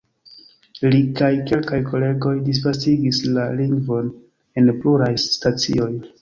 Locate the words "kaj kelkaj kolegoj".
1.19-2.33